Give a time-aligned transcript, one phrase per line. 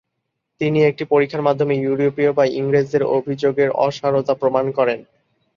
[0.61, 4.99] তিনি একটি পরীক্ষার মাধ্যমে ইউরোপীয় বা ইংরেজদের অভিযোগের অসারতা প্রমাণ করেন।